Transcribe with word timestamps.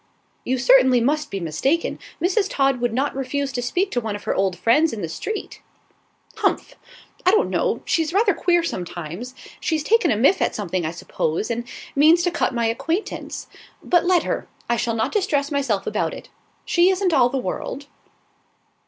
"You 0.43 0.57
certainly 0.57 0.99
must 0.99 1.29
be 1.29 1.39
mistaken. 1.39 1.99
Mrs. 2.19 2.47
Todd 2.49 2.81
would 2.81 2.91
not 2.91 3.15
refuse 3.15 3.51
to 3.51 3.61
speak 3.61 3.91
to 3.91 4.01
one 4.01 4.15
of 4.15 4.23
her 4.23 4.33
old 4.33 4.57
friends 4.57 4.93
in 4.93 5.03
the 5.03 5.07
street." 5.07 5.61
"Humph! 6.37 6.73
I 7.23 7.29
don't 7.29 7.51
know; 7.51 7.83
she's 7.85 8.11
rather 8.11 8.33
queer, 8.33 8.63
sometimes. 8.63 9.35
She's 9.59 9.83
taken 9.83 10.09
a 10.09 10.17
miff 10.17 10.41
at 10.41 10.55
something, 10.55 10.87
I 10.87 10.91
suppose, 10.91 11.51
and 11.51 11.65
means 11.95 12.23
to 12.23 12.31
cut 12.31 12.51
my 12.51 12.65
acquaintance. 12.65 13.45
But 13.83 14.03
let 14.03 14.23
her. 14.23 14.47
I 14.67 14.75
shall 14.75 14.95
not 14.95 15.11
distress 15.11 15.51
myself 15.51 15.85
about 15.85 16.15
it; 16.15 16.29
she 16.65 16.89
isn't 16.89 17.13
all 17.13 17.29
the 17.29 17.37
world." 17.37 17.85